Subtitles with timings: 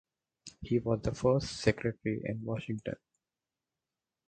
[0.63, 2.95] He was the first secretary in Washington.